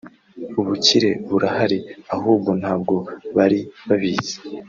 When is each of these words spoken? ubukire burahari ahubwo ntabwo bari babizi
ubukire 0.59 1.09
burahari 1.29 1.79
ahubwo 2.15 2.49
ntabwo 2.61 2.95
bari 3.35 3.59
babizi 3.87 4.35